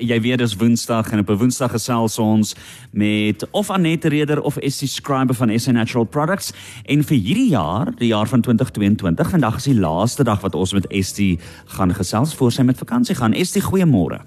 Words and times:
Jy 0.00 0.16
weet 0.24 0.40
dis 0.40 0.56
Woensdag 0.56 1.10
en 1.12 1.20
op 1.20 1.28
'n 1.28 1.36
Woensdag 1.36 1.70
gesels 1.70 2.18
ons 2.18 2.54
met 2.90 3.44
of 3.50 3.70
Annette 3.70 4.08
Reder 4.08 4.40
of 4.40 4.56
SC 4.60 4.86
Scriber 4.86 5.34
van 5.34 5.58
SA 5.60 5.70
Natural 5.70 6.04
Products 6.04 6.52
en 6.84 7.04
vir 7.04 7.16
hierdie 7.16 7.48
jaar, 7.48 7.92
die 7.96 8.08
jaar 8.08 8.28
van 8.28 8.40
2022, 8.40 9.30
vandag 9.30 9.56
is 9.56 9.64
die 9.64 9.78
laaste 9.78 10.24
dag 10.24 10.40
wat 10.40 10.54
ons 10.54 10.72
met 10.72 10.86
SC 10.88 11.36
gaan 11.64 11.94
gesels 11.94 12.34
voor 12.34 12.52
sy 12.52 12.62
met 12.62 12.78
vakansie 12.78 13.14
gaan. 13.14 13.34
SC, 13.44 13.58
goeiemôre. 13.60 14.20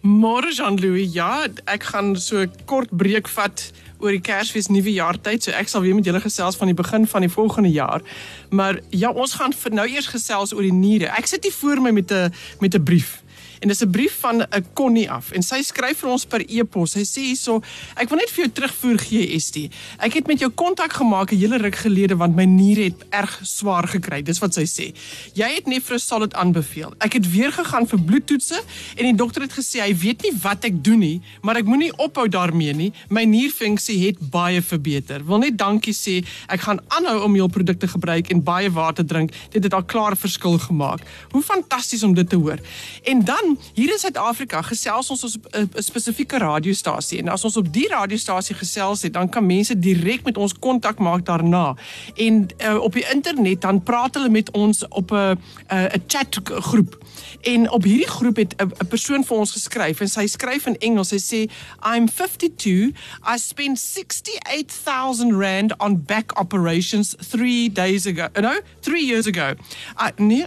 Môre 0.00 0.52
Jean-Louis, 0.52 1.12
ja, 1.12 1.46
ek 1.64 1.82
gaan 1.82 2.16
so 2.16 2.46
kort 2.64 2.88
breek 2.90 3.28
vat 3.28 3.72
oor 3.98 4.10
die 4.10 4.20
Kersfees 4.20 4.68
nuwe 4.68 4.92
jaar 4.92 5.20
tyd, 5.20 5.42
so 5.42 5.50
ek 5.50 5.68
sal 5.68 5.82
weer 5.82 5.94
met 5.94 6.04
julle 6.04 6.20
gesels 6.20 6.56
van 6.56 6.66
die 6.66 6.74
begin 6.74 7.06
van 7.06 7.20
die 7.20 7.28
volgende 7.28 7.68
jaar. 7.68 8.00
Maar 8.48 8.80
ja, 8.90 9.10
ons 9.10 9.34
gaan 9.34 9.52
vir 9.52 9.70
nou 9.70 9.88
eers 9.88 10.06
gesels 10.06 10.54
oor 10.54 10.62
die 10.62 10.72
niere. 10.72 11.12
Ek 11.18 11.26
sit 11.26 11.44
hier 11.44 11.52
voor 11.52 11.80
my 11.80 11.90
met 11.90 12.10
'n 12.12 12.32
met 12.60 12.74
'n 12.74 12.82
brief 12.82 13.22
en 13.60 13.68
dis 13.68 13.80
'n 13.80 13.90
brief 13.90 14.16
van 14.20 14.42
'n 14.42 14.66
Connie 14.72 15.10
af 15.10 15.30
en 15.30 15.42
sy 15.42 15.62
skryf 15.62 15.98
vir 15.98 16.10
ons 16.10 16.24
per 16.24 16.42
e-pos. 16.48 16.90
Sy 16.90 17.04
sê 17.04 17.20
hierso, 17.20 17.62
ek 17.96 18.08
wil 18.08 18.18
net 18.18 18.30
vir 18.30 18.44
jou 18.44 18.52
terugvoer 18.52 18.98
gee 18.98 19.38
ST. 19.38 19.68
Ek 19.98 20.12
het 20.14 20.26
met 20.26 20.38
jou 20.38 20.50
kontak 20.50 20.92
gemaak 20.92 21.32
'n 21.32 21.36
hele 21.36 21.58
ruk 21.58 21.76
gelede 21.76 22.16
want 22.16 22.34
my 22.36 22.44
niere 22.44 22.82
het 22.82 23.04
erg 23.10 23.40
swaar 23.42 23.88
gekry. 23.88 24.22
Dis 24.22 24.38
wat 24.38 24.54
sy 24.54 24.64
sê. 24.64 24.94
Jy 25.34 25.54
het 25.54 25.66
Nefrosolid 25.66 26.34
aanbeveel. 26.34 26.94
Ek 26.98 27.12
het 27.12 27.30
weer 27.30 27.52
gegaan 27.52 27.86
vir 27.86 28.00
bloedtoetse 28.00 28.60
en 28.96 29.04
die 29.04 29.14
dokter 29.14 29.42
het 29.42 29.52
gesê 29.52 29.80
hy 29.80 29.94
weet 29.94 30.22
nie 30.22 30.32
wat 30.42 30.64
ek 30.64 30.84
doen 30.84 30.98
nie, 30.98 31.20
maar 31.42 31.56
ek 31.56 31.64
moenie 31.64 31.92
ophou 31.96 32.28
daarmee 32.28 32.72
nie. 32.72 32.92
My 33.08 33.24
nierfunksie 33.24 34.06
het 34.06 34.30
baie 34.30 34.62
verbeter. 34.62 35.24
Wil 35.24 35.38
net 35.38 35.58
dankie 35.58 35.94
sê. 35.94 36.24
Ek 36.48 36.60
gaan 36.60 36.80
aanhou 36.88 37.24
om 37.24 37.36
jou 37.36 37.48
produkte 37.48 37.88
gebruik 37.88 38.30
en 38.30 38.42
baie 38.42 38.70
water 38.70 39.06
drink. 39.06 39.32
Dit 39.50 39.64
het 39.64 39.74
al 39.74 39.84
klaar 39.84 40.16
verskil 40.16 40.58
gemaak. 40.58 41.00
Hoe 41.30 41.42
fantasties 41.42 42.02
om 42.02 42.14
dit 42.14 42.28
te 42.28 42.36
hoor. 42.36 42.58
En 43.04 43.24
dan 43.24 43.49
hier 43.74 43.92
in 43.92 43.98
Suid-Afrika 43.98 44.62
gesels 44.62 45.10
ons 45.10 45.24
op 45.24 45.46
'n 45.50 45.82
spesifieke 45.82 46.38
radiostasie 46.38 47.18
en 47.18 47.28
as 47.28 47.44
ons 47.44 47.56
op 47.56 47.72
die 47.72 47.88
radiostasie 47.88 48.54
gesels 48.54 49.02
het, 49.02 49.12
dan 49.12 49.28
kan 49.28 49.46
mense 49.46 49.78
direk 49.78 50.24
met 50.24 50.36
ons 50.36 50.58
kontak 50.58 50.98
maak 50.98 51.24
daarna. 51.24 51.74
En 52.16 52.48
uh, 52.58 52.76
op 52.76 52.92
die 52.92 53.06
internet 53.12 53.60
dan 53.60 53.82
praat 53.82 54.14
hulle 54.14 54.28
met 54.28 54.50
ons 54.50 54.88
op 54.88 55.10
'n 55.12 55.38
'n 55.68 56.02
chat 56.06 56.40
groep. 56.44 56.98
En 57.40 57.70
op 57.70 57.82
hierdie 57.82 58.08
groep 58.08 58.36
het 58.36 58.54
'n 58.56 58.86
persoon 58.88 59.24
vir 59.24 59.36
ons 59.36 59.50
geskryf 59.50 60.00
en 60.00 60.08
sy 60.08 60.26
skryf 60.26 60.66
in 60.66 60.78
Engels. 60.78 61.08
Sy 61.08 61.18
sê 61.18 61.50
I'm 61.94 62.08
52. 62.08 62.92
I 63.34 63.38
spent 63.38 63.78
68000 63.78 65.32
rand 65.32 65.78
on 65.78 66.02
back 66.04 66.40
operations 66.40 67.14
3 67.30 67.72
days 67.72 68.06
ago. 68.06 68.28
No, 68.40 68.60
3 68.80 69.06
years 69.06 69.26
ago. 69.26 69.54
I 69.96 70.10
nee, 70.16 70.46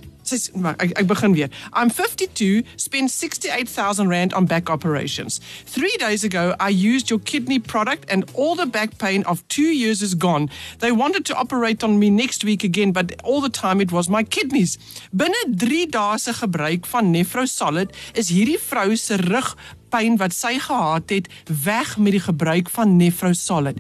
I'm 1.74 1.90
52, 1.90 2.64
spent 2.78 3.12
68,000 3.12 4.08
rand 4.08 4.34
on 4.34 4.46
back 4.46 4.70
operations. 4.70 5.40
Three 5.66 5.96
days 5.98 6.24
ago, 6.24 6.56
I 6.60 6.70
used 6.70 7.10
your 7.10 7.20
kidney 7.20 7.60
product 7.60 8.06
and 8.10 8.30
all 8.34 8.56
the 8.56 8.66
back 8.66 8.98
pain 8.98 9.24
of 9.24 9.48
two 9.48 9.72
years 9.74 10.02
is 10.02 10.16
gone. 10.16 10.50
They 10.80 10.92
wanted 10.92 11.26
to 11.26 11.36
operate 11.36 11.84
on 11.84 12.00
me 12.00 12.10
next 12.10 12.44
week 12.44 12.64
again, 12.64 12.92
but 12.92 13.14
all 13.24 13.42
the 13.42 13.50
time 13.50 13.82
it 13.82 13.92
was 13.92 14.10
my 14.10 14.24
kidneys. 14.24 14.78
Binne 15.16 15.58
3 15.58 15.86
dae 15.88 16.18
se 16.18 16.34
gebruik 16.34 16.86
van 16.86 17.12
Nefrosolid 17.12 17.94
is 18.14 18.30
hierdie 18.30 18.60
vrou 18.60 18.96
se 18.96 19.16
rug 19.16 19.56
pyn 19.94 20.18
wat 20.22 20.34
sy 20.36 20.56
gehad 20.62 21.12
het 21.14 21.30
weg 21.64 21.96
met 22.02 22.16
die 22.18 22.24
gebruik 22.24 22.72
van 22.74 22.96
Nefrosolid. 22.98 23.80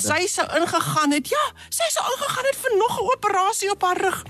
Sy 0.00 0.24
sou 0.30 0.46
ingegaan 0.56 1.14
het. 1.16 1.28
Ja, 1.32 1.44
sy 1.68 1.88
sou 1.92 2.04
ingegaan 2.14 2.48
het 2.48 2.58
vir 2.62 2.76
nog 2.80 2.94
'n 3.00 3.08
operasie 3.16 3.70
op 3.70 3.82
haar 3.82 4.00
rug. 4.00 4.24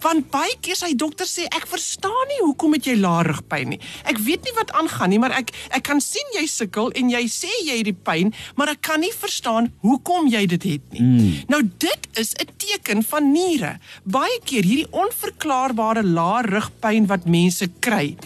Want 0.00 0.30
baie 0.30 0.56
keer 0.60 0.76
sy 0.76 0.92
dokter 0.94 1.26
sê 1.26 1.44
ek 1.48 1.66
verstaan 1.66 2.28
nie 2.28 2.42
hoekom 2.44 2.72
het 2.72 2.84
jy 2.84 2.96
lae 2.96 3.22
rugpyn 3.22 3.68
nie. 3.68 3.80
Ek 4.04 4.18
weet 4.18 4.44
nie 4.44 4.54
wat 4.56 4.72
aangaan 4.72 5.10
nie, 5.10 5.18
maar 5.18 5.32
ek 5.32 5.50
ek 5.70 5.82
kan 5.82 6.00
sien 6.00 6.28
jy 6.34 6.46
sukkel 6.46 6.90
en 6.90 7.10
jy 7.10 7.24
sê 7.28 7.50
jy 7.64 7.76
het 7.76 7.84
die 7.84 7.96
pyn, 8.04 8.34
maar 8.56 8.68
ek 8.68 8.80
kan 8.80 9.00
nie 9.00 9.12
verstaan 9.12 9.72
hoekom 9.80 10.28
jy 10.28 10.46
dit 10.46 10.62
het 10.62 10.92
nie. 10.92 11.00
Mm. 11.00 11.44
Nou 11.48 11.62
dit 11.78 12.08
is 12.12 12.34
'n 12.34 12.48
teken 12.56 13.02
van 13.02 13.32
niere. 13.32 13.78
Baie 14.04 14.40
keer 14.44 14.62
hierdie 14.64 14.90
onverklaarbare 14.90 16.02
lae 16.02 16.42
rugpyn 16.42 17.06
wat 17.06 17.26
mense 17.26 17.68
kry 17.80 18.16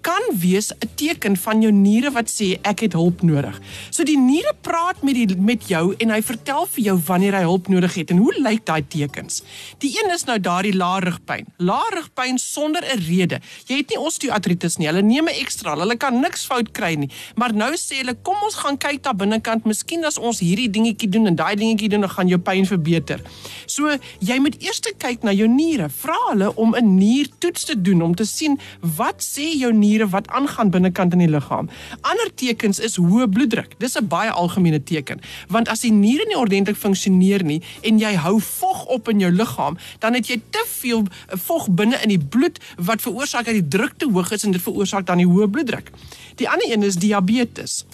kan 0.00 0.22
wees 0.40 0.72
'n 0.72 0.88
teken 0.94 1.36
van 1.36 1.62
jou 1.62 1.72
niere 1.72 2.10
wat 2.10 2.28
sê 2.30 2.58
ek 2.62 2.80
het 2.80 2.92
hulp 2.92 3.22
nodig. 3.22 3.60
So 3.90 4.04
die 4.04 4.18
niere 4.18 4.54
praat 4.60 5.02
met 5.02 5.14
die 5.14 5.36
met 5.36 5.68
jou 5.68 5.94
en 5.98 6.10
hy 6.10 6.22
vertel 6.22 6.66
vir 6.66 6.84
jou 6.84 6.96
wanneer 7.06 7.34
hy 7.34 7.42
hulp 7.42 7.68
nodig 7.68 7.94
het 7.94 8.10
en 8.10 8.16
hoe 8.16 8.34
lyk 8.40 8.64
daai 8.64 8.82
tekens? 8.88 9.42
Die 9.78 9.92
een 9.98 10.10
is 10.14 10.24
nou 10.24 10.38
daardie 10.38 10.76
lae 10.76 11.00
rugpyn. 11.00 11.46
Lae 11.56 11.90
rugpyn 11.94 12.38
sonder 12.38 12.82
'n 12.82 12.98
rede. 12.98 13.40
Jy 13.66 13.76
het 13.76 13.88
nie 13.88 13.98
osteoartritis 13.98 14.76
nie. 14.76 14.86
Hulle 14.86 15.02
neem 15.02 15.28
'n 15.28 15.40
ekstra. 15.40 15.76
Hulle 15.76 15.96
kan 15.96 16.20
niks 16.20 16.44
fout 16.46 16.72
kry 16.72 16.94
nie. 16.94 17.10
Maar 17.34 17.52
nou 17.54 17.72
sê 17.74 17.96
hulle 17.96 18.16
kom 18.22 18.36
ons 18.44 18.54
gaan 18.54 18.78
kyk 18.78 19.02
daar 19.02 19.16
binnekant. 19.16 19.64
Miskien 19.64 20.04
as 20.04 20.18
ons 20.18 20.40
hierdie 20.40 20.70
dingetjie 20.70 21.08
doen 21.08 21.26
en 21.26 21.34
daai 21.34 21.56
dingetjie 21.56 21.88
doen, 21.88 22.00
dan 22.00 22.10
gaan 22.10 22.28
jou 22.28 22.38
pyn 22.38 22.66
verbeter. 22.66 23.20
So 23.66 23.98
jy 24.20 24.38
moet 24.38 24.62
eers 24.62 24.80
kyk 24.98 25.22
na 25.22 25.32
jou 25.32 25.48
niere. 25.48 25.88
Vra 25.88 26.16
hulle 26.30 26.54
om 26.56 26.74
'n 26.74 26.96
niertoets 26.96 27.64
te 27.64 27.80
doen 27.80 28.02
om 28.02 28.14
te 28.14 28.24
sien 28.24 28.58
wat 28.96 29.20
sê 29.20 29.58
jou 29.58 29.72
niere 29.72 29.87
niere 29.88 30.08
wat 30.12 30.28
aangaan 30.28 30.70
binnekant 30.74 31.16
in 31.16 31.24
die 31.24 31.30
liggaam. 31.32 31.70
Ander 32.00 32.30
tekens 32.34 32.78
is 32.78 32.98
hoë 33.00 33.28
bloeddruk. 33.32 33.74
Dis 33.82 33.96
'n 33.96 34.08
baie 34.08 34.30
algemene 34.30 34.82
teken, 34.82 35.20
want 35.48 35.68
as 35.68 35.80
die 35.80 35.92
niere 35.92 36.24
nie 36.28 36.36
ordentlik 36.36 36.76
funksioneer 36.76 37.44
nie 37.44 37.62
en 37.82 37.98
jy 37.98 38.14
hou 38.14 38.40
vog 38.40 38.84
op 38.86 39.08
in 39.08 39.20
jou 39.20 39.32
liggaam, 39.32 39.78
dan 39.98 40.14
het 40.14 40.26
jy 40.28 40.40
te 40.50 40.64
veel 40.66 41.06
vog 41.28 41.68
binne 41.70 41.98
in 42.02 42.08
die 42.08 42.24
bloed 42.34 42.58
wat 42.76 43.02
veroorsaak 43.02 43.44
dat 43.44 43.54
die 43.54 43.68
druk 43.68 43.94
te 43.96 44.10
hoog 44.10 44.30
is 44.32 44.44
en 44.44 44.52
dit 44.52 44.62
veroorsaak 44.62 45.06
dan 45.06 45.22
die 45.22 45.26
hoë 45.26 45.48
bloeddruk. 45.48 45.90
Die 46.36 46.48
ander 46.48 46.70
een 46.70 46.82
is 46.82 46.96
diabetes. 46.96 47.84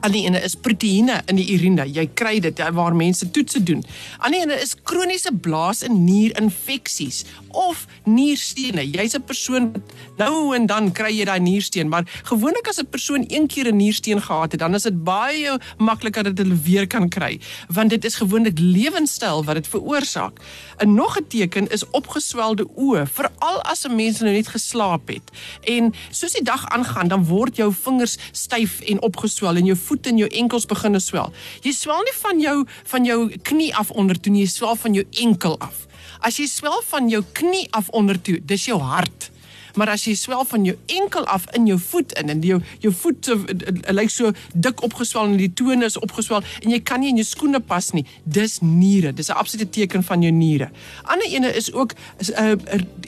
Ander 0.00 0.20
ene 0.20 0.40
is 0.40 0.54
proteïene 0.56 1.18
in 1.28 1.36
die 1.36 1.46
urine. 1.52 1.84
Jy 1.84 2.06
kry 2.16 2.38
dit 2.40 2.60
waar 2.72 2.94
mense 2.96 3.26
toetse 3.30 3.60
doen. 3.62 3.82
Ander 4.18 4.40
ene 4.46 4.56
is 4.62 4.74
kroniese 4.74 5.32
blaas- 5.32 5.82
en 5.82 6.04
nierinfeksies 6.04 7.24
of 7.48 7.86
nierstene. 8.04 8.90
Jy's 8.90 9.14
'n 9.14 9.22
persoon 9.22 9.72
nou 10.16 10.54
en 10.54 10.66
dan 10.66 10.92
kry 10.92 11.10
jy 11.12 11.24
daai 11.24 11.40
niersteen, 11.40 11.88
maar 11.88 12.04
gewoonlik 12.24 12.68
as 12.68 12.78
'n 12.78 12.86
persoon 12.86 13.24
een 13.28 13.46
keer 13.46 13.68
'n 13.68 13.76
niersteen 13.76 14.22
gehad 14.22 14.52
het, 14.52 14.60
dan 14.60 14.74
is 14.74 14.82
dit 14.82 15.04
baie 15.04 15.58
makliker 15.78 16.22
dat 16.22 16.38
hulle 16.38 16.56
weer 16.56 16.86
kan 16.86 17.08
kry, 17.08 17.40
want 17.68 17.90
dit 17.90 18.04
is 18.04 18.14
gewoonlik 18.14 18.58
lewenstyl 18.58 19.44
wat 19.44 19.54
dit 19.54 19.68
veroorsaak. 19.68 20.38
'n 20.78 20.94
Nog 20.94 21.18
'n 21.18 21.26
teken 21.28 21.70
is 21.70 21.90
opgeswelde 21.90 22.66
oë, 22.76 23.06
veral 23.06 23.62
as 23.62 23.84
'n 23.84 23.94
mens 23.94 24.20
nou 24.20 24.32
net 24.32 24.48
geslaap 24.48 25.08
het. 25.08 25.30
En 25.64 25.92
soos 26.10 26.32
die 26.32 26.44
dag 26.44 26.68
aangaan, 26.68 27.08
dan 27.08 27.24
word 27.24 27.56
jou 27.56 27.72
vingers 27.72 28.16
styf 28.32 28.80
en 28.80 29.02
opgeswel 29.02 29.56
en 29.56 29.64
jou 29.64 29.76
voete 29.90 30.12
en 30.12 30.22
jou 30.22 30.30
enkels 30.42 30.68
begin 30.70 31.00
swel. 31.02 31.32
Jy 31.66 31.74
swel 31.74 32.06
nie 32.06 32.16
van 32.22 32.40
jou 32.40 32.56
van 32.92 33.08
jou 33.08 33.20
knie 33.50 33.70
af 33.74 33.90
onder 33.90 34.18
toe 34.18 34.32
nie, 34.32 34.46
jy 34.46 34.54
swel 34.54 34.78
van 34.78 34.94
jou 34.94 35.06
enkel 35.26 35.58
af. 35.58 35.86
As 36.20 36.38
jy 36.38 36.46
swel 36.50 36.82
van 36.90 37.08
jou 37.10 37.22
knie 37.32 37.66
af 37.76 37.88
onder 37.96 38.18
toe, 38.20 38.38
dis 38.44 38.68
jou 38.68 38.78
hart. 38.80 39.30
Maar 39.74 39.94
as 39.94 40.04
jy 40.04 40.14
swel 40.14 40.44
van 40.44 40.64
jou 40.64 40.76
enkel 40.86 41.26
af 41.26 41.46
in 41.56 41.66
jou 41.66 41.78
voet 41.78 42.12
in 42.20 42.28
en 42.28 42.42
jou 42.42 42.60
jou 42.80 42.92
voet 42.92 43.24
so, 43.24 43.44
lyk 43.92 44.10
so 44.10 44.32
dik 44.54 44.82
opgeswel 44.82 45.30
en 45.30 45.36
die 45.36 45.52
tone 45.52 45.84
is 45.84 45.98
opgeswel 45.98 46.42
en 46.62 46.70
jy 46.70 46.80
kan 46.80 47.00
nie 47.00 47.10
in 47.12 47.20
jou 47.20 47.26
skoene 47.26 47.60
pas 47.60 47.92
nie, 47.92 48.04
dis 48.24 48.60
niere. 48.60 49.12
Dis 49.12 49.28
'n 49.28 49.38
absolute 49.38 49.70
teken 49.70 50.02
van 50.02 50.22
jou 50.22 50.32
niere. 50.32 50.70
Ander 51.04 51.26
ene 51.26 51.54
is 51.54 51.72
ook 51.72 51.92
uh, 52.38 52.54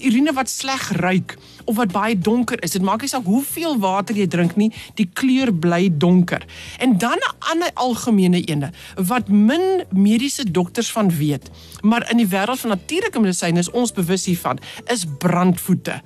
urine 0.01 0.33
wat 0.33 0.51
sleg 0.51 0.91
ruik 0.93 1.37
of 1.65 1.77
wat 1.77 1.93
baie 1.93 2.19
donker 2.19 2.63
is. 2.63 2.71
Dit 2.71 2.83
maak 2.83 3.01
nie 3.01 3.09
saak 3.09 3.25
hoeveel 3.25 3.79
water 3.79 4.17
jy 4.17 4.27
drink 4.27 4.57
nie, 4.57 4.71
die 4.99 5.09
kleur 5.13 5.53
bly 5.55 5.89
donker. 5.91 6.45
En 6.79 6.99
dan 6.99 7.19
'n 7.19 7.35
ander 7.39 7.71
algemene 7.75 8.41
ene 8.47 8.71
wat 8.97 9.29
min 9.29 9.85
mediese 9.91 10.51
dokters 10.51 10.93
van 10.93 11.11
weet, 11.11 11.51
maar 11.83 12.11
in 12.11 12.17
die 12.17 12.27
wêreld 12.27 12.61
van 12.61 12.71
natuurlike 12.71 13.21
medisyne 13.21 13.59
is 13.59 13.71
ons 13.71 13.93
bewus 13.93 14.25
hiervan, 14.25 14.59
is 14.87 15.05
brandvoete. 15.19 16.03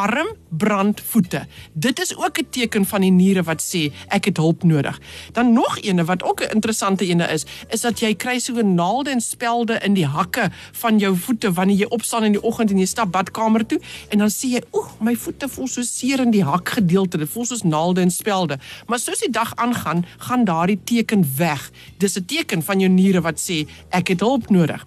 Warm 0.00 0.36
brandvoete. 0.48 1.46
Dit 1.72 2.00
is 2.00 2.16
ook 2.16 2.38
'n 2.38 2.46
teken 2.50 2.86
van 2.86 3.00
die 3.00 3.10
niere 3.10 3.42
wat 3.42 3.62
sê 3.62 3.92
ek 4.08 4.24
het 4.24 4.36
hulp 4.36 4.62
nodig. 4.62 5.00
Dan 5.32 5.52
nog 5.52 5.78
ene 5.78 6.04
wat 6.04 6.22
ook 6.22 6.40
'n 6.40 6.50
interessante 6.54 7.06
ene 7.06 7.26
is, 7.26 7.44
is 7.68 7.80
dat 7.80 8.00
jy 8.00 8.14
kry 8.14 8.38
so 8.38 8.62
naalde 8.62 9.10
en 9.10 9.20
spelde 9.20 9.78
in 9.78 9.94
die 9.94 10.06
hakke 10.06 10.50
van 10.72 10.98
jou 10.98 11.16
voete 11.16 11.52
wanneer 11.52 11.76
jy 11.76 11.84
opstaan 11.88 12.24
in 12.24 12.32
die 12.32 12.42
oggend 12.42 12.70
en 12.70 12.78
jy 12.78 12.86
stap 12.86 13.10
badkamer 13.10 13.66
toe 13.66 13.80
en 14.08 14.18
dan 14.18 14.28
sê 14.30 14.46
jy, 14.48 14.62
"Oeg, 14.72 15.00
my 15.00 15.16
voete 15.16 15.48
voel 15.48 15.68
so 15.68 15.82
seer 15.82 16.20
in 16.20 16.30
die 16.30 16.44
hakgedeelte. 16.44 17.18
Dit 17.18 17.28
voel 17.28 17.44
soos 17.44 17.62
naalde 17.62 18.00
en 18.00 18.10
spelde. 18.10 18.58
Maar 18.86 18.98
soos 18.98 19.18
die 19.18 19.30
dag 19.30 19.56
aangaan, 19.56 20.06
gaan 20.18 20.44
daardie 20.44 20.80
teken 20.84 21.30
weg. 21.36 21.70
Dis 21.96 22.16
'n 22.16 22.24
teken 22.24 22.62
van 22.62 22.80
jou 22.80 22.90
niere 22.90 23.20
wat 23.20 23.40
sê 23.50 23.68
ek 23.88 24.08
het 24.08 24.20
hulp 24.20 24.50
nodig. 24.50 24.86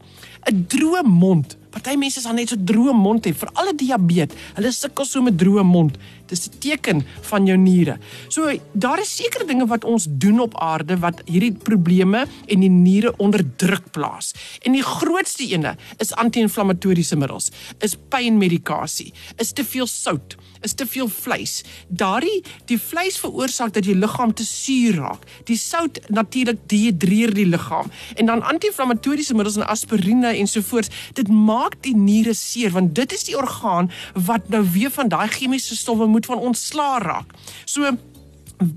'n 0.52 0.66
Droë 0.68 1.04
mond 1.04 1.58
Party 1.74 1.96
mense 1.98 2.22
is 2.22 2.28
al 2.30 2.38
net 2.38 2.54
so 2.54 2.60
droë 2.60 2.94
mond 2.94 3.26
hê, 3.26 3.34
veral 3.34 3.72
'n 3.72 3.78
diabetes. 3.78 4.38
Hulle 4.56 4.72
sukkel 4.72 5.06
so 5.06 5.22
met 5.22 5.38
droë 5.38 5.64
mond. 5.66 5.98
Dis 6.28 6.48
'n 6.48 6.60
teken 6.60 7.06
van 7.22 7.46
jou 7.46 7.58
niere. 7.58 7.98
So 8.30 8.52
daar 8.74 9.00
is 9.00 9.16
sekere 9.16 9.46
dinge 9.46 9.66
wat 9.66 9.84
ons 9.84 10.08
doen 10.10 10.40
op 10.40 10.54
aarde 10.58 10.98
wat 11.00 11.22
hierdie 11.26 11.52
probleme 11.52 12.28
en 12.48 12.60
die 12.60 12.70
niere 12.70 13.14
onder 13.18 13.42
druk 13.58 13.92
plaas. 13.92 14.34
En 14.62 14.72
die 14.72 14.84
grootste 14.84 15.44
ene 15.50 15.76
is 15.98 16.14
anti-inflammatoriese 16.14 17.16
middels, 17.16 17.52
is 17.80 17.98
pynmedikasie, 18.10 19.14
is 19.38 19.52
te 19.52 19.64
veel 19.64 19.88
sout, 19.88 20.38
is 20.64 20.74
te 20.74 20.88
veel 20.88 21.10
vleis. 21.10 21.62
Daardie 21.88 22.44
die 22.72 22.80
vleis 22.80 23.18
veroorsaak 23.22 23.74
dat 23.74 23.86
jou 23.86 23.96
liggaam 23.98 24.34
te 24.34 24.46
suur 24.46 24.96
raak. 25.02 25.28
Die 25.50 25.58
sout 25.58 26.00
natuurlik 26.08 26.60
dehidreer 26.72 27.34
die 27.34 27.48
liggaam. 27.50 27.92
En 28.16 28.26
dan 28.26 28.42
anti-inflammatoriese 28.42 29.36
middels 29.36 29.60
en 29.60 29.68
aspirine 29.68 30.34
ensovoorts, 30.34 30.90
dit 31.14 31.28
maak 31.28 31.80
die 31.82 31.96
niere 31.96 32.34
seer 32.34 32.72
want 32.74 32.96
dit 32.96 33.14
is 33.14 33.28
die 33.28 33.38
orgaan 33.38 33.92
wat 34.14 34.50
nou 34.50 34.64
weer 34.74 34.92
van 34.92 35.12
daai 35.12 35.28
chemiese 35.28 35.76
stowwe 35.76 36.08
moet 36.08 36.26
van 36.26 36.38
ontslaa 36.38 36.98
raak. 37.04 37.38
So 37.66 37.92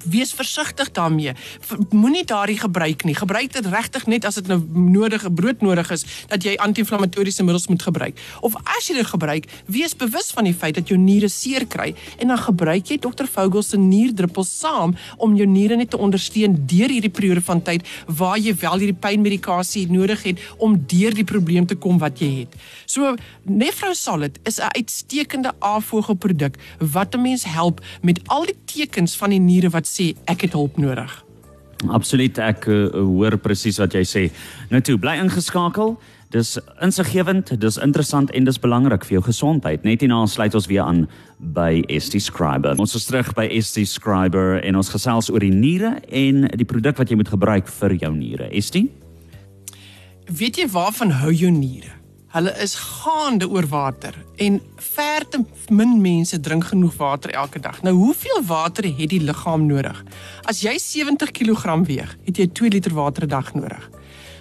wees 0.08 0.32
versigtig 0.32 0.90
daarmee. 0.90 1.32
Moenie 1.90 2.24
daardie 2.24 2.58
gebruik 2.58 3.04
nie. 3.04 3.14
Gebruik 3.14 3.52
dit 3.52 3.66
regtig 3.66 4.06
net 4.06 4.24
as 4.24 4.34
dit 4.34 4.46
nou 4.46 4.60
nodige 4.72 5.30
brood 5.30 5.60
nodig 5.60 5.90
is 5.90 6.04
dat 6.28 6.44
jy 6.44 6.56
anti-inflammatoriese 6.62 7.44
middels 7.44 7.66
moet 7.66 7.82
gebruik. 7.82 8.20
Of 8.40 8.56
as 8.76 8.88
jy 8.88 8.98
dit 8.98 9.06
gebruik, 9.06 9.48
wees 9.66 9.96
bewus 9.96 10.30
van 10.34 10.48
die 10.48 10.54
feit 10.54 10.74
dat 10.74 10.88
jou 10.88 10.98
niere 11.00 11.28
seer 11.28 11.66
kry 11.66 11.94
en 12.18 12.32
dan 12.32 12.38
gebruik 12.38 12.90
jy 12.90 12.98
Dr. 13.02 13.28
Vogel 13.30 13.62
se 13.62 13.78
nierdruppels 13.80 14.52
saam 14.58 14.96
om 15.16 15.36
jou 15.36 15.46
niere 15.48 15.76
net 15.76 15.90
te 15.90 16.00
ondersteun 16.00 16.58
deur 16.66 16.92
hierdie 16.92 17.12
periode 17.12 17.44
van 17.46 17.62
tyd 17.62 17.86
waar 18.06 18.38
jy 18.38 18.54
wel 18.60 18.78
hierdie 18.82 19.00
pynmedikasie 19.00 19.86
nodig 19.92 20.22
het 20.26 20.42
om 20.58 20.78
deur 20.88 21.14
die 21.14 21.26
probleem 21.26 21.66
te 21.66 21.76
kom 21.76 21.98
wat 22.02 22.20
jy 22.20 22.32
het. 22.40 22.56
So 22.86 23.14
Nefrosolid 23.42 24.38
is 24.42 24.58
'n 24.60 24.70
uitstekende 24.78 25.52
avogelproduk 25.58 26.54
wat 26.78 27.14
'n 27.14 27.22
mens 27.22 27.44
help 27.44 27.80
met 28.02 28.20
al 28.26 28.44
die 28.44 28.58
tekens 28.64 29.16
van 29.16 29.30
die 29.30 29.40
niere 29.40 29.70
wat 29.70 29.86
sê 29.86 30.14
ek 30.24 30.40
het 30.40 30.52
hulp 30.52 30.76
nodig. 30.76 31.24
Absoluut 31.88 32.38
ek 32.38 32.66
uh, 32.66 32.88
hoor 32.90 33.36
presies 33.36 33.76
wat 33.78 33.92
jy 33.92 34.04
sê. 34.04 34.22
Nou 34.70 34.80
toe 34.80 34.96
bly 34.98 35.18
ingeskakel. 35.20 35.98
Dis 36.34 36.56
insiggewend, 36.82 37.52
dis 37.60 37.76
interessant 37.76 38.30
en 38.30 38.44
dis 38.44 38.58
belangrik 38.58 39.04
vir 39.04 39.18
jou 39.18 39.22
gesondheid. 39.28 39.84
Net 39.84 40.00
hierna 40.02 40.24
sluit 40.26 40.54
ons 40.54 40.66
weer 40.66 40.82
aan 40.82 41.04
by 41.38 41.84
ST 41.98 42.18
Scriber. 42.22 42.74
Ons 42.82 42.96
is 42.98 43.06
terug 43.06 43.30
by 43.34 43.46
ST 43.60 43.86
Scriber 43.86 44.58
en 44.64 44.76
ons 44.76 44.90
gesels 44.90 45.30
oor 45.30 45.44
die 45.44 45.54
niere 45.54 46.00
en 46.10 46.48
die 46.56 46.66
produk 46.66 46.98
wat 46.98 47.10
jy 47.10 47.16
moet 47.16 47.30
gebruik 47.30 47.68
vir 47.68 47.94
jou 48.00 48.10
niere. 48.16 48.50
ST? 48.60 48.82
Weet 50.26 50.58
jy 50.58 50.66
waarvan 50.72 51.14
hou 51.22 51.30
jou 51.30 51.50
niere? 51.50 51.94
Hulle 52.36 52.52
is 52.60 52.74
gaande 52.76 53.46
oor 53.48 53.64
water 53.72 54.12
en 54.44 54.58
ver 54.76 55.24
te 55.32 55.38
min 55.72 55.94
mense 56.04 56.36
drink 56.44 56.66
genoeg 56.68 56.98
water 57.00 57.32
elke 57.32 57.62
dag. 57.64 57.78
Nou 57.82 57.94
hoeveel 57.96 58.42
water 58.44 58.84
het 58.84 59.08
die 59.08 59.22
liggaam 59.24 59.64
nodig? 59.64 60.02
As 60.44 60.60
jy 60.60 60.74
70 60.76 61.32
kg 61.32 61.78
weeg, 61.88 62.12
het 62.28 62.36
jy 62.36 62.46
2 62.52 62.74
liter 62.76 62.92
water 62.92 63.24
'n 63.24 63.32
dag 63.32 63.54
nodig. 63.54 63.88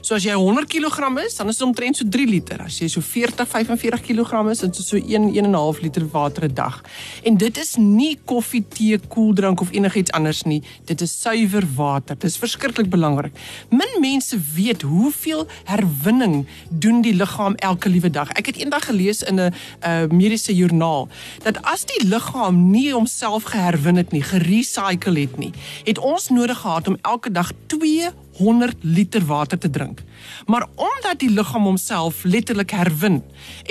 So 0.06 0.13
as 0.13 0.22
jy 0.22 0.36
100 0.38 0.68
kg 0.69 1.07
is, 1.24 1.34
dan 1.40 1.50
is 1.50 1.57
dit 1.57 1.66
omtrent 1.66 1.98
so 1.98 2.06
3 2.06 2.28
liter. 2.30 2.60
As 2.62 2.75
jy 2.78 2.86
so 2.94 3.02
40, 3.02 3.48
45 3.50 4.04
kg 4.06 4.42
is, 4.52 4.60
dan 4.62 4.69
is 4.69 4.78
dit 4.78 4.86
so 4.86 5.00
1 5.02 5.31
1.5 5.34 5.80
liter 5.81 6.06
water 6.13 6.46
'n 6.46 6.54
dag. 6.54 6.84
En 7.24 7.38
dit 7.38 7.57
is 7.57 7.75
nie 7.75 8.19
koffie, 8.25 8.62
tee, 8.69 9.00
koeldrank 9.00 9.62
of 9.62 9.72
enigiets 9.72 10.12
anders 10.12 10.44
nie. 10.44 10.62
Dit 10.86 11.02
is 11.02 11.22
suiwer 11.22 11.66
water. 11.75 12.13
Dit 12.16 12.30
is 12.30 12.38
verskriklik 12.38 12.90
belangrik. 12.90 13.34
Min 13.69 13.98
mense 14.00 14.38
weet 14.54 14.81
hoeveel 14.81 15.48
herwinning 15.63 16.46
doen 16.69 17.01
die 17.01 17.13
liggaam 17.13 17.56
elke 17.56 17.90
liewe 17.90 18.10
dag. 18.10 18.30
Ek 18.38 18.46
het 18.46 18.62
eendag 18.62 18.86
gelees 18.86 19.24
in 19.24 19.42
'n 19.42 19.50
uh, 19.50 20.06
mediese 20.13 20.56
joernaal 20.56 21.10
dat 21.44 21.62
as 21.62 21.86
die 21.86 22.06
liggaam 22.08 22.69
nie 22.69 22.94
homself 22.94 23.44
geherwin 23.44 23.96
het 23.96 24.12
nie, 24.12 24.22
gerecycle 24.22 25.19
het 25.19 25.38
nie, 25.38 25.51
het 25.84 25.98
ons 25.98 26.30
nodig 26.30 26.58
gehad 26.58 26.88
om 26.88 26.98
elke 27.01 27.31
dag 27.31 27.51
2 27.68 28.13
100 28.38 28.76
liter 28.82 29.26
water 29.26 29.58
te 29.58 29.70
drink. 29.70 30.02
Maar 30.46 30.68
omdat 30.76 31.20
die 31.20 31.30
liggaam 31.30 31.64
homself 31.64 32.24
letterlik 32.24 32.72
herwin 32.72 33.22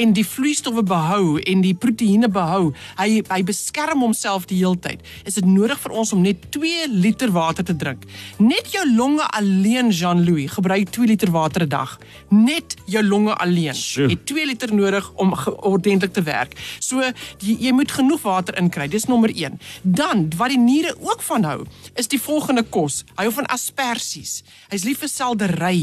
en 0.01 0.13
die 0.13 0.27
vloeistowwe 0.27 0.83
behou 0.83 1.39
en 1.41 1.61
die 1.65 1.75
proteïene 1.75 2.29
behou, 2.33 2.73
hy 2.99 3.23
hy 3.29 3.41
beskerm 3.47 4.05
homself 4.05 4.47
die 4.51 4.61
heeltyd. 4.63 5.03
Is 5.29 5.39
dit 5.39 5.47
nodig 5.49 5.81
vir 5.81 5.95
ons 5.95 6.13
om 6.13 6.23
net 6.25 6.49
2 6.55 6.89
liter 6.93 7.33
water 7.35 7.65
te 7.65 7.77
drink? 7.77 8.07
Net 8.39 8.73
jou 8.73 8.85
longe 8.95 9.27
alleen 9.37 9.91
Jean-Louis 9.93 10.53
gebruik 10.57 10.93
2 10.95 11.07
liter 11.13 11.31
water 11.31 11.63
'n 11.65 11.69
dag. 11.69 11.99
Net 12.31 12.77
jou 12.87 13.03
longe 13.05 13.35
alleen 13.35 13.75
Sjoe. 13.75 14.09
het 14.09 14.27
2 14.27 14.47
liter 14.47 14.75
nodig 14.75 15.13
om 15.15 15.35
ordentlik 15.61 16.13
te 16.13 16.23
werk. 16.23 16.57
So 16.79 17.01
jy, 17.39 17.57
jy 17.59 17.73
moet 17.73 17.91
genoeg 17.91 18.23
water 18.23 18.59
inkry. 18.59 18.89
Dis 18.89 19.05
nommer 19.05 19.31
1. 19.35 19.59
Dan 19.83 20.33
wat 20.37 20.49
die 20.49 20.59
niere 20.59 20.97
ook 21.01 21.23
van 21.23 21.45
hou, 21.45 21.67
is 21.95 22.09
die 22.09 22.21
volgende 22.21 22.63
kos. 22.63 23.05
Hy 23.17 23.25
hou 23.25 23.33
van 23.33 23.47
asperges. 23.47 24.43
Hy's 24.73 24.87
lief 24.87 25.03
vir 25.05 25.11
seldery, 25.13 25.81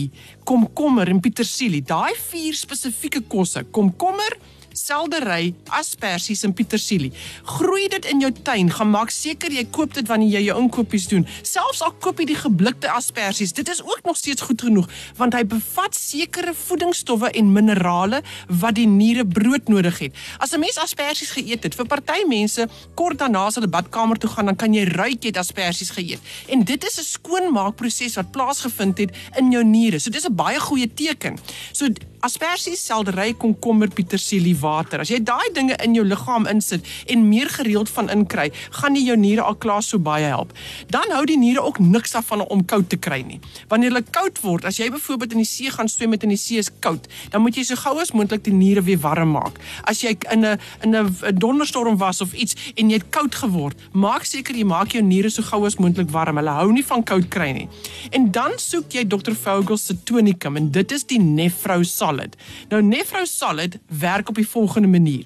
komkommer 0.48 1.10
en 1.12 1.22
petersilie. 1.24 1.84
Daai 1.86 2.16
vier 2.18 2.58
spesifieke 2.58 3.24
kosse, 3.32 3.64
komkommer, 3.72 4.38
seldery, 4.74 5.54
asperges 5.66 6.44
en 6.44 6.54
petersilie. 6.54 7.12
Groei 7.58 7.88
dit 7.88 8.06
in 8.06 8.20
jou 8.20 8.32
tuin. 8.44 8.72
Gaan 8.72 8.90
maak 8.90 9.10
seker 9.10 9.52
jy 9.52 9.66
koop 9.72 9.94
dit 9.94 10.08
wanneer 10.08 10.38
jy 10.38 10.44
jou 10.50 10.58
inkopies 10.62 11.08
doen. 11.12 11.26
Selfs 11.42 11.82
al 11.82 11.94
koop 12.04 12.20
jy 12.20 12.26
die 12.32 12.40
geblikte 12.40 12.90
asperges, 12.92 13.54
dit 13.54 13.70
is 13.70 13.82
ook 13.84 14.02
nog 14.06 14.18
steeds 14.18 14.42
goed 14.42 14.62
genoeg 14.62 14.90
want 15.18 15.36
hy 15.36 15.44
bevat 15.48 15.96
sekere 15.96 16.54
voedingsstowwe 16.56 17.32
en 17.38 17.52
minerale 17.54 18.22
wat 18.62 18.76
die 18.78 18.88
niere 18.88 19.26
brood 19.28 19.70
nodig 19.72 20.00
het. 20.00 20.14
As 20.40 20.54
'n 20.54 20.60
mens 20.60 20.78
asperges 20.78 21.32
geëet 21.32 21.64
het, 21.64 21.76
vir 21.76 21.86
party 21.86 22.24
mense 22.28 22.68
kort 22.96 23.20
daarna 23.20 23.46
as 23.46 23.56
hulle 23.56 23.68
badkamer 23.68 24.18
toe 24.18 24.30
gaan, 24.30 24.46
dan 24.46 24.56
kan 24.56 24.74
jy 24.74 24.84
ruik 24.84 25.24
jy 25.24 25.32
asperges 25.38 25.90
geëet. 25.90 26.20
En 26.48 26.64
dit 26.64 26.84
is 26.84 27.00
'n 27.00 27.04
skoonmaakproses 27.04 28.16
wat 28.16 28.32
plaasgevind 28.32 28.98
het 28.98 29.12
in 29.38 29.52
jou 29.52 29.64
niere. 29.64 30.00
So 30.00 30.10
dis 30.10 30.28
'n 30.28 30.36
baie 30.36 30.60
goeie 30.60 30.94
teken. 30.94 31.38
So 31.72 31.88
asperges, 32.22 32.86
seldery, 32.86 33.34
komkommer, 33.38 33.90
petersilie, 33.90 34.56
water. 34.62 35.02
As 35.02 35.12
jy 35.12 35.20
daai 35.26 35.50
dinge 35.56 35.76
in 35.84 35.96
jou 35.98 36.04
liggaam 36.06 36.48
insit 36.52 36.86
en 37.12 37.26
meer 37.30 37.50
gereeld 37.50 37.90
van 37.96 38.10
inkry, 38.14 38.50
gaan 38.80 38.96
nie 38.96 39.04
jou 39.06 39.18
niere 39.18 39.46
al 39.46 39.58
klaar 39.62 39.84
so 39.86 40.00
baie 40.00 40.30
help. 40.30 40.54
Dan 40.94 41.14
hou 41.16 41.24
die 41.30 41.38
niere 41.40 41.64
ook 41.66 41.80
niks 41.82 42.14
daarvan 42.16 42.46
om 42.48 42.64
koud 42.66 42.90
te 42.92 43.00
kry 43.02 43.22
nie. 43.26 43.40
Wanneer 43.72 43.94
hulle 43.94 44.04
koud 44.14 44.42
word, 44.46 44.68
as 44.70 44.80
jy 44.82 44.90
byvoorbeeld 44.94 45.36
in 45.36 45.44
die 45.44 45.50
see 45.50 45.72
gaan 45.74 45.90
swem 45.92 46.14
met 46.14 46.26
in 46.28 46.34
die 46.34 46.40
see 46.40 46.62
is 46.62 46.72
koud, 46.84 47.08
dan 47.34 47.44
moet 47.46 47.58
jy 47.58 47.66
so 47.72 47.80
gou 47.82 47.98
as 48.02 48.14
moontlik 48.16 48.46
die 48.46 48.56
niere 48.56 48.84
weer 48.86 49.02
warm 49.02 49.34
maak. 49.36 49.60
As 49.90 50.04
jy 50.04 50.16
in 50.32 50.46
'n 50.46 50.60
in 50.84 50.96
'n 50.96 51.38
donderstorm 51.38 51.98
was 51.98 52.22
of 52.22 52.34
iets 52.34 52.56
en 52.76 52.90
jy 52.90 52.98
het 52.98 53.10
koud 53.10 53.36
geword, 53.36 53.78
maak 53.94 54.26
seker 54.26 54.56
jy 54.56 54.64
maak 54.66 54.94
jou 54.94 55.04
niere 55.04 55.30
so 55.30 55.42
gou 55.42 55.66
as 55.66 55.76
moontlik 55.76 56.10
warm. 56.12 56.38
Hulle 56.38 56.50
hou 56.50 56.72
nie 56.72 56.86
van 56.86 57.04
koud 57.04 57.30
kry 57.30 57.52
nie. 57.52 57.68
En 58.12 58.32
dan 58.32 58.52
soek 58.58 58.92
jy 58.92 59.08
Dr. 59.08 59.34
Vogel 59.34 59.78
se 59.78 59.96
tonicum 60.04 60.58
en 60.58 60.72
dit 60.72 60.92
is 60.92 61.04
die 61.04 61.20
Nefro 61.20 61.84
Solid. 62.12 62.36
Nou 62.70 62.82
Nefro 62.84 63.26
Solid 63.26 63.80
werk 63.88 64.30
op 64.30 64.36
die 64.36 64.48
volgende 64.48 64.88
manier. 64.88 65.26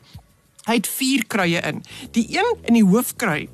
Hy 0.66 0.74
het 0.74 0.88
4 0.88 1.26
kruie 1.28 1.62
in. 1.62 1.84
Die 2.12 2.28
een 2.38 2.58
in 2.62 2.74
die 2.74 2.86
hoofkrui 2.86 3.48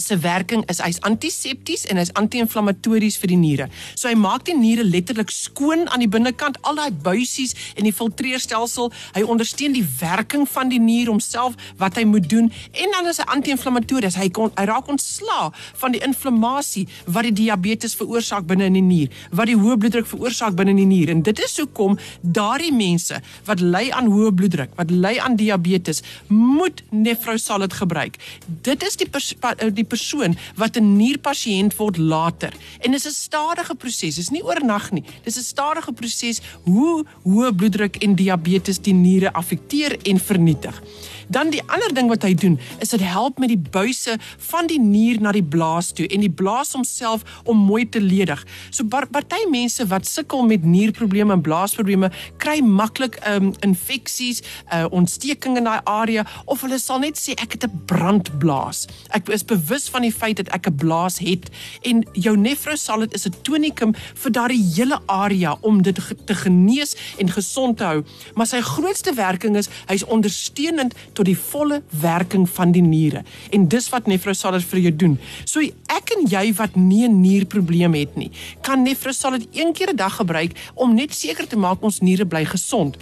se 0.00 0.18
werking 0.18 0.64
is 0.70 0.80
hy's 0.84 1.00
antisepties 1.06 1.86
en 1.90 2.00
hy's 2.00 2.12
anti-inflammatories 2.18 3.18
vir 3.20 3.32
die 3.32 3.38
niere. 3.40 3.68
So 3.94 4.08
hy 4.10 4.16
maak 4.18 4.46
die 4.48 4.56
niere 4.56 4.84
letterlik 4.86 5.32
skoon 5.34 5.86
aan 5.90 6.04
die 6.04 6.10
binnekant, 6.10 6.58
al 6.66 6.78
daai 6.78 6.90
buisies 6.90 7.54
en 7.76 7.86
die 7.88 7.94
filtreerstelsel. 7.96 8.92
Hy 9.16 9.24
ondersteun 9.26 9.76
die 9.76 9.84
werking 10.00 10.46
van 10.50 10.70
die 10.72 10.80
nier 10.82 11.10
homself 11.10 11.56
wat 11.80 11.98
hy 12.00 12.06
moet 12.08 12.28
doen 12.30 12.50
en 12.72 12.96
dan 12.96 13.10
is 13.10 13.20
hy 13.22 13.28
anti-inflammatories. 13.36 14.18
Hy 14.20 14.28
kon 14.34 14.52
hy 14.56 14.66
raak 14.68 14.90
ontslaa 14.92 15.50
van 15.80 15.96
die 15.96 16.02
inflammasie 16.04 16.86
wat 17.06 17.28
die 17.28 17.34
diabetes 17.44 17.96
veroorsaak 17.98 18.46
binne 18.48 18.68
in 18.70 18.78
die 18.78 18.84
nier, 18.84 19.22
wat 19.30 19.50
die 19.50 19.58
hoë 19.58 19.78
bloeddruk 19.80 20.08
veroorsaak 20.10 20.56
binne 20.58 20.74
in 20.76 20.82
die 20.84 20.88
nier. 20.90 21.12
En 21.14 21.22
dit 21.26 21.44
is 21.44 21.56
hoekom 21.60 21.98
daardie 22.20 22.72
mense 22.74 23.20
wat 23.48 23.62
ly 23.64 23.86
aan 23.96 24.10
hoë 24.12 24.32
bloeddruk, 24.36 24.74
wat 24.78 24.92
ly 24.92 25.16
aan 25.22 25.38
diabetes, 25.40 26.02
moet 26.28 26.82
Nefrosalid 26.90 27.74
gebruik. 27.76 28.18
Dit 28.66 28.84
is 28.86 28.98
die 29.00 29.08
pers 29.10 29.32
die 29.76 29.85
persoon 29.86 30.36
wat 30.56 30.76
'n 30.76 30.96
nierpasiënt 30.96 31.76
word 31.76 31.96
later. 31.96 32.52
En 32.80 32.90
dit 32.90 33.04
is 33.04 33.06
'n 33.06 33.22
stadige 33.22 33.74
proses. 33.74 34.14
Dit 34.14 34.24
is 34.24 34.30
nie 34.30 34.44
oornag 34.44 34.90
nie. 34.90 35.02
Dit 35.02 35.36
is 35.36 35.38
'n 35.38 35.42
stadige 35.54 35.92
proses 35.92 36.40
hoe 36.62 37.04
hoë 37.22 37.54
bloeddruk 37.54 37.96
en 37.96 38.14
diabetes 38.14 38.78
die 38.78 38.94
niere 38.94 39.32
affekteer 39.32 39.96
en 40.02 40.18
vernietig. 40.18 40.82
Dan 41.28 41.50
die 41.50 41.62
ander 41.66 41.94
ding 41.94 42.08
wat 42.08 42.22
hy 42.22 42.34
doen, 42.34 42.58
is 42.78 42.92
dit 42.94 43.02
help 43.02 43.38
met 43.42 43.50
die 43.50 43.58
buise 43.58 44.14
van 44.50 44.68
die 44.70 44.78
nier 44.80 45.18
na 45.20 45.32
die 45.34 45.42
blaas 45.42 45.90
toe 45.96 46.06
en 46.06 46.22
die 46.22 46.30
blaas 46.30 46.72
homself 46.76 47.24
om 47.44 47.58
mooi 47.58 47.88
te 47.88 48.00
ledig. 48.00 48.42
So 48.70 48.86
party 48.86 49.42
mense 49.50 49.86
wat 49.90 50.06
sukkel 50.06 50.44
met 50.46 50.64
nierprobleme 50.64 51.34
en 51.34 51.42
blaasprobleme, 51.42 52.10
kry 52.42 52.60
maklik 52.62 53.18
um, 53.26 53.52
infeksies, 53.66 54.42
uh, 54.70 54.84
ontsteking 54.94 55.58
in 55.58 55.66
daai 55.66 55.80
area 55.84 56.26
of 56.44 56.62
hulle 56.62 56.78
sal 56.82 57.02
net 57.02 57.18
sê 57.18 57.34
ek 57.42 57.58
het 57.58 57.66
'n 57.66 57.82
brandblaas. 57.86 58.86
Ek 59.10 59.28
is 59.28 59.44
bewus 59.44 59.88
van 59.88 60.02
die 60.02 60.12
feit 60.12 60.36
dat 60.36 60.48
ek 60.54 60.68
'n 60.68 60.76
blaas 60.76 61.18
het 61.18 61.50
en 61.82 62.04
jou 62.12 62.36
Nefrosalid 62.36 63.14
is 63.14 63.26
'n 63.26 63.34
tonikum 63.42 63.94
vir 64.14 64.32
daardie 64.32 64.62
hele 64.74 65.00
area 65.06 65.56
om 65.60 65.82
dit 65.82 65.98
te 66.24 66.34
genees 66.34 66.96
en 67.18 67.30
gesond 67.30 67.76
te 67.76 67.84
hou. 67.84 68.04
Maar 68.34 68.46
sy 68.46 68.60
grootste 68.60 69.14
werking 69.14 69.56
is 69.56 69.68
hy's 69.86 70.04
ondersteunend 70.04 70.94
tot 71.16 71.28
die 71.28 71.38
volle 71.38 71.80
werking 72.02 72.44
van 72.58 72.72
die 72.74 72.84
niere. 72.84 73.24
En 73.50 73.66
dis 73.72 73.88
wat 73.92 74.06
Nefrosalid 74.10 74.64
vir 74.70 74.82
jou 74.86 74.94
doen. 75.04 75.18
So 75.44 75.64
ek 75.96 76.12
en 76.16 76.26
jy 76.30 76.52
wat 76.60 76.76
nie 76.76 77.04
'n 77.08 77.20
nierprobleem 77.20 77.94
het 77.94 78.16
nie, 78.16 78.30
kan 78.60 78.82
Nefrosalid 78.82 79.48
een 79.52 79.72
keer 79.72 79.92
'n 79.92 79.96
dag 79.96 80.16
gebruik 80.16 80.52
om 80.74 80.94
net 80.94 81.14
seker 81.14 81.46
te 81.46 81.56
maak 81.56 81.82
ons 81.82 82.00
niere 82.00 82.26
bly 82.26 82.44
gesond. 82.44 82.96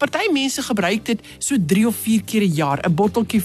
Party 0.00 0.30
mense 0.32 0.62
gebruik 0.64 1.02
dit 1.04 1.26
so 1.44 1.58
3 1.60 1.82
of 1.90 1.96
4 2.00 2.22
keer 2.24 2.42
'n 2.42 2.54
jaar, 2.56 2.78
'n 2.80 2.94
botteltjie 2.94 3.42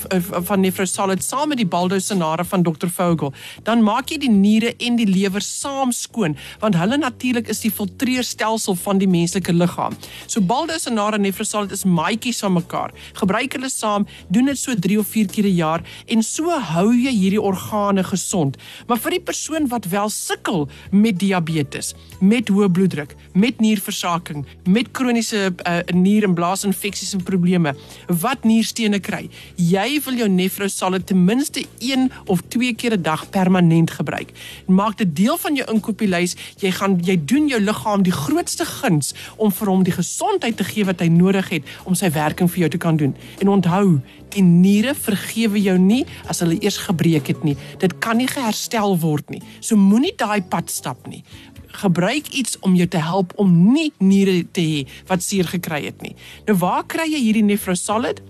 van 0.47 0.59
Nefrosalid 0.59 1.23
saam 1.23 1.49
met 1.49 1.57
die 1.57 1.67
Baldosinare 1.67 2.45
van 2.45 2.63
Dr 2.63 2.87
Vogel. 2.87 3.33
Dan 3.63 3.83
maak 3.83 4.09
jy 4.09 4.17
die 4.17 4.29
niere 4.29 4.73
en 4.77 4.95
die 4.95 5.05
lewer 5.05 5.41
saam 5.41 5.91
skoon, 5.91 6.37
want 6.59 6.75
hulle 6.75 6.97
natuurlik 6.97 7.47
is 7.47 7.59
die 7.59 7.71
filtreerstelsel 7.71 8.75
van 8.75 8.97
die 8.97 9.07
menslike 9.07 9.53
liggaam. 9.53 9.93
So 10.27 10.41
Baldosinare 10.41 11.15
en 11.15 11.21
Nefrosalid 11.21 11.71
is 11.71 11.83
maatjies 11.83 12.39
van 12.39 12.53
mekaar. 12.53 12.91
Gebruik 13.13 13.53
hulle 13.53 13.69
saam, 13.69 14.07
doen 14.29 14.45
dit 14.45 14.57
so 14.57 14.73
3 14.75 14.99
of 14.99 15.07
4 15.07 15.27
keer 15.27 15.45
'n 15.45 15.55
jaar 15.55 15.83
en 16.07 16.23
so 16.23 16.49
hou 16.49 16.93
jy 16.93 17.11
hierdie 17.11 17.41
organe 17.41 18.03
gesond. 18.03 18.55
Maar 18.87 18.97
vir 18.97 19.11
die 19.11 19.23
persoon 19.23 19.67
wat 19.67 19.85
wel 19.85 20.09
sukkel 20.09 20.69
met 20.91 21.19
diabetes, 21.19 21.95
met 22.21 22.47
hoë 22.47 22.71
bloeddruk, 22.71 23.15
met 23.33 23.59
nierversaking, 23.59 24.45
met 24.63 24.91
kroniese 24.91 25.53
uh, 25.67 25.79
nier 25.93 26.23
en 26.23 26.33
blaasinfeksies 26.45 27.13
en 27.17 27.23
probleme, 27.25 27.73
wat 28.21 28.45
nierstene 28.45 28.99
kry. 29.03 29.25
Jy 29.57 29.87
wil 30.05 30.19
jou 30.21 30.29
Nefrosalid 30.29 31.07
ten 31.09 31.23
minste 31.25 31.65
1 31.83 32.09
of 32.31 32.43
2 32.53 32.73
keer 32.75 32.93
'n 32.97 33.01
dag 33.01 33.29
permanent 33.29 33.91
gebruik. 33.91 34.31
Maak 34.67 34.97
dit 34.97 35.15
deel 35.15 35.37
van 35.37 35.55
jou 35.55 35.65
inkopieslys. 35.71 36.35
Jy 36.59 36.71
gaan 36.71 36.99
jy 37.03 37.17
doen 37.25 37.47
jou 37.47 37.61
liggaam 37.61 38.03
die 38.03 38.11
grootste 38.11 38.65
guns 38.65 39.13
om 39.37 39.51
vir 39.51 39.67
hom 39.67 39.83
die 39.83 39.93
gesondheid 39.93 40.57
te 40.57 40.63
gee 40.63 40.85
wat 40.85 40.99
hy 40.99 41.07
nodig 41.07 41.49
het 41.49 41.63
om 41.85 41.95
sy 41.95 42.09
werking 42.09 42.49
vir 42.49 42.59
jou 42.59 42.69
te 42.69 42.77
kan 42.77 42.97
doen. 42.97 43.15
En 43.39 43.47
onthou, 43.47 44.01
die 44.29 44.43
niere 44.43 44.93
vergewe 44.93 45.61
jou 45.61 45.77
nie 45.77 46.05
as 46.27 46.39
hulle 46.39 46.57
eers 46.59 46.77
gebreek 46.77 47.27
het 47.27 47.43
nie. 47.43 47.57
Dit 47.79 47.99
kan 47.99 48.17
nie 48.17 48.27
geherstel 48.27 48.97
word 48.99 49.29
nie. 49.29 49.41
So 49.59 49.75
moenie 49.75 50.15
daai 50.17 50.41
pad 50.41 50.69
stap 50.69 51.07
nie 51.07 51.23
gebruik 51.81 52.27
iets 52.33 52.59
om 52.59 52.75
jou 52.75 52.87
te 52.87 53.01
help 53.01 53.33
om 53.41 53.51
nie 53.73 53.91
niere 53.99 54.43
te 54.51 54.61
hê 54.61 54.85
wat 55.09 55.23
seer 55.23 55.47
gekry 55.51 55.83
het 55.85 56.01
nie. 56.01 56.15
Nou 56.47 56.57
waar 56.61 56.85
kry 56.87 57.07
jy 57.11 57.21
hierdie 57.27 57.45
Nefrosalid? 57.45 58.21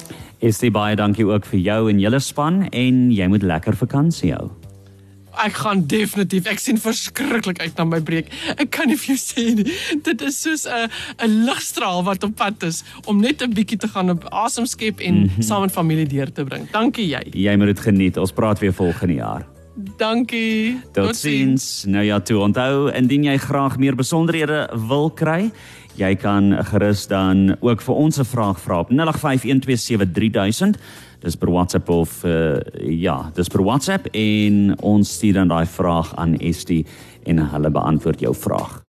Dit 0.44 0.72
baie 0.72 0.96
dankie 0.96 1.24
ook 1.24 1.46
vir 1.46 1.60
jou 1.60 1.80
en 1.90 2.00
julle 2.00 2.20
span 2.20 2.66
en 2.68 3.08
jy 3.12 3.30
moet 3.32 3.42
lekker 3.42 3.76
vakansie 3.80 4.34
hou. 4.34 4.50
Ek 5.42 5.52
gaan 5.52 5.86
definitief. 5.86 6.46
Ek 6.46 6.58
sien 6.58 6.78
verskriklik 6.78 7.60
uit 7.60 7.76
na 7.76 7.84
my 7.84 8.00
breek. 8.00 8.30
Ek 8.56 8.70
kan 8.70 8.88
nie 8.88 8.96
vir 8.96 9.14
jou 9.14 9.20
sê 9.20 9.54
nie. 9.54 9.66
Dit 10.02 10.22
is 10.22 10.40
soos 10.40 10.66
'n 10.66 10.88
'n 11.18 11.44
ligstraal 11.44 12.04
wat 12.04 12.24
op 12.24 12.36
pad 12.36 12.62
is 12.62 12.84
om 13.04 13.20
net 13.20 13.42
'n 13.42 13.52
bietjie 13.54 13.78
te 13.78 13.88
gaan 13.88 14.10
op 14.10 14.24
asem 14.30 14.66
skep 14.66 15.00
en 15.00 15.14
mm 15.14 15.28
-hmm. 15.28 15.42
saam 15.42 15.60
met 15.60 15.72
familie 15.72 16.06
deur 16.06 16.32
te 16.32 16.44
bring. 16.44 16.70
Dankie 16.70 17.08
jy. 17.08 17.24
Jy 17.32 17.56
moet 17.56 17.66
dit 17.66 17.80
geniet. 17.80 18.16
Ons 18.16 18.32
praat 18.32 18.58
weer 18.58 18.72
volgende 18.72 19.14
jaar. 19.14 19.46
Dankie. 19.96 20.80
Tot, 20.92 21.06
Tot 21.06 21.16
sins. 21.16 21.84
Nou 21.86 22.04
ja, 22.04 22.20
toe 22.20 22.38
onthou, 22.38 22.92
indien 22.94 23.24
jy 23.24 23.36
graag 23.42 23.78
meer 23.78 23.96
besonderhede 23.98 24.68
wil 24.88 25.10
kry, 25.10 25.50
jy 25.98 26.14
kan 26.14 26.52
gerus 26.70 27.06
dan 27.10 27.56
ook 27.60 27.82
vir 27.82 27.94
ons 27.94 28.18
'n 28.18 28.24
vraag 28.24 28.60
vra 28.60 28.78
op 28.78 28.90
0851273000. 28.90 30.78
Dis 31.24 31.38
per 31.40 31.48
WhatsApp 31.48 31.88
of 31.88 32.18
uh, 32.28 32.60
ja, 32.84 33.30
dis 33.36 33.48
per 33.48 33.64
WhatsApp 33.64 34.10
en 34.12 34.74
ons 34.84 35.14
stuur 35.16 35.38
dan 35.38 35.48
daai 35.48 35.64
vraag 35.66 36.12
aan 36.20 36.36
Estie 36.44 36.84
en 37.24 37.40
hulle 37.48 37.70
beantwoord 37.72 38.20
jou 38.20 38.34
vraag. 38.36 38.82